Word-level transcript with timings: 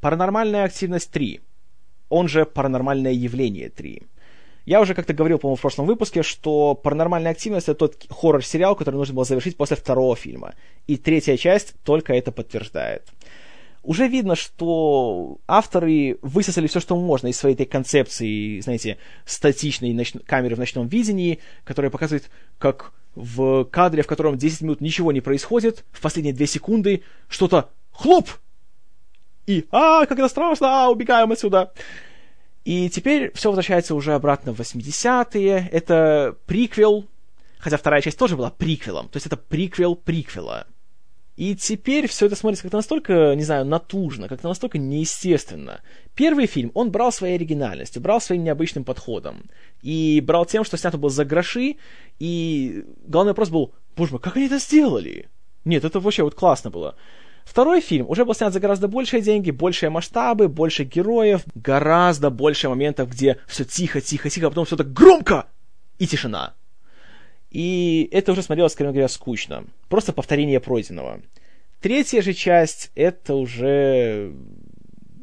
Паранормальная 0.00 0.64
активность 0.64 1.10
3, 1.10 1.40
он 2.08 2.28
же 2.28 2.44
Паранормальное 2.44 3.12
явление 3.12 3.68
3. 3.68 4.02
Я 4.66 4.82
уже 4.82 4.94
как-то 4.94 5.14
говорил, 5.14 5.38
по-моему, 5.38 5.56
в 5.56 5.60
прошлом 5.62 5.86
выпуске, 5.86 6.22
что 6.22 6.74
«Паранормальная 6.74 7.32
активность»— 7.32 7.68
это 7.70 7.88
тот 7.88 8.04
хоррор-сериал, 8.10 8.76
который 8.76 8.96
нужно 8.96 9.14
было 9.14 9.24
завершить 9.24 9.56
после 9.56 9.78
второго 9.78 10.14
фильма. 10.14 10.54
И 10.86 10.98
третья 10.98 11.38
часть 11.38 11.72
только 11.84 12.12
это 12.12 12.32
подтверждает. 12.32 13.08
Уже 13.82 14.08
видно, 14.08 14.36
что 14.36 15.38
авторы 15.46 16.18
высосали 16.20 16.66
все, 16.66 16.80
что 16.80 17.00
можно 17.00 17.28
из 17.28 17.38
своей 17.38 17.54
этой 17.54 17.64
концепции, 17.64 18.60
знаете, 18.60 18.98
статичной 19.24 19.94
ноч... 19.94 20.12
камеры 20.26 20.56
в 20.56 20.58
ночном 20.58 20.86
видении, 20.86 21.38
которая 21.64 21.90
показывает, 21.90 22.28
как 22.58 22.92
в 23.14 23.64
кадре, 23.64 24.02
в 24.02 24.06
котором 24.06 24.36
10 24.36 24.60
минут 24.60 24.80
ничего 24.82 25.12
не 25.12 25.22
происходит, 25.22 25.86
в 25.92 26.02
последние 26.02 26.34
2 26.34 26.46
секунды 26.46 27.02
что-то 27.28 27.70
хлоп! 27.90 28.28
И 29.48 29.66
«А, 29.70 30.04
как 30.04 30.18
это 30.18 30.28
страшно! 30.28 30.84
А, 30.84 30.90
убегаем 30.90 31.32
отсюда!» 31.32 31.72
И 32.64 32.90
теперь 32.90 33.32
все 33.34 33.48
возвращается 33.48 33.94
уже 33.94 34.12
обратно 34.12 34.52
в 34.52 34.60
80-е. 34.60 35.70
Это 35.72 36.36
приквел, 36.46 37.06
хотя 37.58 37.78
вторая 37.78 38.02
часть 38.02 38.18
тоже 38.18 38.36
была 38.36 38.50
приквелом. 38.50 39.08
То 39.08 39.16
есть 39.16 39.26
это 39.26 39.38
приквел 39.38 39.96
приквела. 39.96 40.66
И 41.36 41.54
теперь 41.56 42.08
все 42.08 42.26
это 42.26 42.36
смотрится 42.36 42.64
как-то 42.64 42.76
настолько, 42.76 43.34
не 43.36 43.44
знаю, 43.44 43.64
натужно, 43.64 44.28
как-то 44.28 44.48
настолько 44.48 44.76
неестественно. 44.76 45.80
Первый 46.14 46.44
фильм, 46.46 46.70
он 46.74 46.90
брал 46.90 47.10
своей 47.10 47.36
оригинальностью, 47.36 48.02
брал 48.02 48.20
своим 48.20 48.44
необычным 48.44 48.84
подходом. 48.84 49.44
И 49.80 50.20
брал 50.22 50.44
тем, 50.44 50.64
что 50.64 50.76
снято 50.76 50.98
было 50.98 51.10
за 51.10 51.24
гроши, 51.24 51.76
и 52.18 52.84
главный 53.06 53.30
вопрос 53.30 53.48
был, 53.48 53.72
боже 53.96 54.12
мой, 54.12 54.20
как 54.20 54.36
они 54.36 54.46
это 54.46 54.58
сделали? 54.58 55.30
Нет, 55.64 55.84
это 55.84 56.00
вообще 56.00 56.22
вот 56.24 56.34
классно 56.34 56.70
было. 56.70 56.96
Второй 57.48 57.80
фильм 57.80 58.04
уже 58.10 58.26
был 58.26 58.34
снят 58.34 58.52
за 58.52 58.60
гораздо 58.60 58.88
большие 58.88 59.22
деньги, 59.22 59.50
большие 59.50 59.88
масштабы, 59.88 60.48
больше 60.48 60.84
героев, 60.84 61.40
гораздо 61.54 62.28
больше 62.28 62.68
моментов, 62.68 63.10
где 63.10 63.38
все 63.46 63.64
тихо, 63.64 64.02
тихо, 64.02 64.28
тихо, 64.28 64.46
а 64.46 64.50
потом 64.50 64.66
все 64.66 64.76
так 64.76 64.92
громко 64.92 65.46
и 65.98 66.06
тишина. 66.06 66.52
И 67.50 68.06
это 68.12 68.32
уже 68.32 68.42
смотрелось, 68.42 68.74
скорее 68.74 68.90
говоря, 68.90 69.08
скучно. 69.08 69.64
Просто 69.88 70.12
повторение 70.12 70.60
пройденного. 70.60 71.22
Третья 71.80 72.20
же 72.20 72.34
часть, 72.34 72.90
это 72.94 73.34
уже 73.34 74.34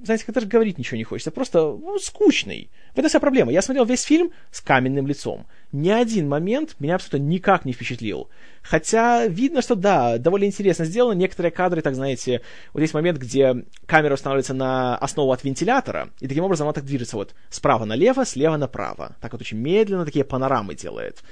знаете, 0.05 0.25
даже 0.31 0.47
говорить 0.47 0.77
ничего 0.77 0.97
не 0.97 1.03
хочется, 1.03 1.31
просто 1.31 1.59
ну, 1.59 1.97
скучный. 1.99 2.69
В 2.93 2.97
этом 2.97 3.09
вся 3.09 3.19
проблема. 3.19 3.51
Я 3.51 3.61
смотрел 3.61 3.85
весь 3.85 4.03
фильм 4.03 4.31
с 4.51 4.61
каменным 4.61 5.07
лицом. 5.07 5.45
Ни 5.71 5.89
один 5.89 6.29
момент 6.29 6.75
меня 6.79 6.95
абсолютно 6.95 7.25
никак 7.25 7.65
не 7.65 7.73
впечатлил. 7.73 8.29
Хотя 8.61 9.27
видно, 9.27 9.61
что 9.61 9.75
да, 9.75 10.17
довольно 10.17 10.45
интересно 10.45 10.85
сделано. 10.85 11.13
Некоторые 11.13 11.51
кадры, 11.51 11.81
так 11.81 11.95
знаете, 11.95 12.41
вот 12.73 12.81
есть 12.81 12.93
момент, 12.93 13.17
где 13.17 13.65
камера 13.85 14.13
устанавливается 14.13 14.53
на 14.53 14.97
основу 14.97 15.31
от 15.31 15.43
вентилятора, 15.43 16.09
и 16.19 16.27
таким 16.27 16.43
образом 16.43 16.67
она 16.67 16.73
так 16.73 16.85
движется 16.85 17.15
вот 17.15 17.35
справа 17.49 17.85
налево, 17.85 18.25
слева 18.25 18.57
направо. 18.57 19.15
Так 19.21 19.33
вот 19.33 19.41
очень 19.41 19.57
медленно 19.57 20.05
такие 20.05 20.25
панорамы 20.25 20.75
делает. 20.75 21.23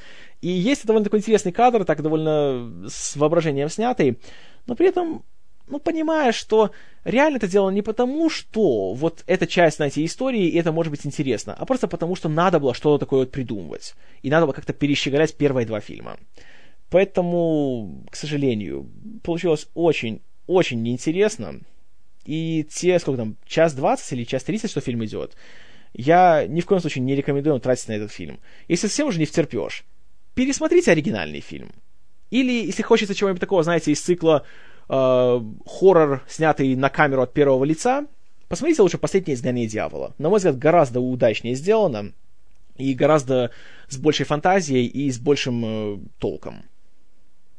И 0.42 0.50
есть 0.50 0.86
довольно 0.86 1.06
такой 1.06 1.20
интересный 1.20 1.54
кадр, 1.54 1.86
так 1.86 2.02
довольно 2.02 2.90
с 2.90 3.16
воображением 3.16 3.70
снятый, 3.70 4.20
но 4.68 4.76
при 4.76 4.90
этом 4.90 5.24
ну, 5.68 5.80
понимая, 5.80 6.32
что 6.32 6.72
реально 7.04 7.38
это 7.38 7.48
дело 7.48 7.70
не 7.70 7.82
потому, 7.82 8.30
что 8.30 8.94
вот 8.94 9.24
эта 9.28 9.48
часть, 9.48 9.78
знаете, 9.78 10.04
истории, 10.04 10.48
и 10.48 10.58
это 10.58 10.72
может 10.72 10.92
быть 10.92 11.06
интересно, 11.06 11.54
а 11.54 11.66
просто 11.66 11.88
потому, 11.88 12.16
что 12.16 12.30
надо 12.30 12.60
было 12.60 12.74
что-то 12.74 13.06
такое 13.06 13.22
вот 13.22 13.32
придумывать. 13.32 13.96
И 14.22 14.30
надо 14.30 14.46
было 14.46 14.54
как-то 14.54 14.74
перещеголять 14.74 15.36
первые 15.36 15.66
два 15.66 15.80
фильма. 15.80 16.18
Поэтому, 16.90 18.04
к 18.10 18.16
сожалению, 18.16 18.90
получилось 19.24 19.68
очень, 19.74 20.22
очень 20.48 20.82
неинтересно. 20.82 21.62
И 22.26 22.68
те, 22.70 23.00
сколько 23.00 23.18
там, 23.18 23.38
час 23.46 23.74
двадцать 23.74 24.14
или 24.14 24.24
час 24.24 24.44
тридцать, 24.44 24.72
что 24.72 24.82
фильм 24.82 25.04
идет, 25.04 25.36
я 25.94 26.46
ни 26.48 26.62
в 26.62 26.66
коем 26.66 26.82
случае 26.82 27.04
не 27.04 27.16
рекомендую 27.16 27.60
тратить 27.60 27.88
на 27.88 27.94
этот 27.94 28.12
фильм. 28.12 28.40
Если 28.68 28.88
совсем 28.88 29.08
уже 29.08 29.20
не 29.20 29.26
втерпешь, 29.26 29.86
пересмотрите 30.36 30.92
оригинальный 30.92 31.40
фильм. 31.40 31.72
Или, 32.30 32.66
если 32.66 32.82
хочется 32.82 33.14
чего-нибудь 33.14 33.42
такого, 33.42 33.64
знаете, 33.64 33.92
из 33.92 34.02
цикла 34.02 34.46
э, 34.94 35.42
хоррор, 35.66 36.24
снятый 36.28 36.76
на 36.76 36.90
камеру 36.90 37.24
от 37.24 37.34
первого 37.34 37.64
лица, 37.64 38.06
посмотрите 38.48 38.82
лучше 38.82 38.98
«Последнее 38.98 39.36
изгнание 39.36 39.68
дьявола». 39.68 40.14
На 40.18 40.30
мой 40.30 40.38
взгляд, 40.38 40.58
гораздо 40.58 41.00
удачнее 41.00 41.56
сделано 41.56 42.14
и 42.78 42.94
гораздо 42.94 43.52
с 43.88 43.98
большей 43.98 44.26
фантазией 44.26 44.86
и 44.86 45.10
с 45.10 45.20
большим 45.20 45.64
э, 45.66 46.00
толком. 46.20 46.64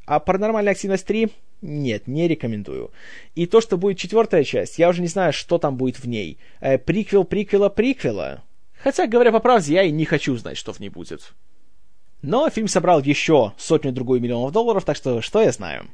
А 0.05 0.19
«Паранормальная 0.19 0.73
активность 0.73 1.09
3» 1.09 1.31
нет, 1.61 2.07
не 2.07 2.27
рекомендую. 2.27 2.91
И 3.33 3.47
то, 3.47 3.59
что 3.59 3.77
будет 3.77 3.97
четвертая 3.97 4.43
часть, 4.43 4.77
я 4.77 4.89
уже 4.89 5.01
не 5.01 5.07
знаю, 5.07 5.33
что 5.33 5.57
там 5.57 5.77
будет 5.77 5.99
в 5.99 6.07
ней. 6.07 6.37
Э, 6.59 6.77
приквел, 6.77 7.23
приквела, 7.23 7.69
приквела. 7.69 8.43
Хотя, 8.77 9.07
говоря 9.07 9.31
по 9.31 9.39
правде, 9.39 9.73
я 9.73 9.83
и 9.83 9.91
не 9.91 10.05
хочу 10.05 10.35
знать, 10.37 10.57
что 10.57 10.73
в 10.73 10.79
ней 10.79 10.89
будет. 10.89 11.33
Но 12.21 12.49
фильм 12.49 12.67
собрал 12.67 13.01
еще 13.01 13.53
сотню-другую 13.57 14.21
миллионов 14.21 14.51
долларов, 14.51 14.85
так 14.85 14.95
что 14.95 15.21
что 15.21 15.41
я 15.41 15.51
знаю. 15.51 15.87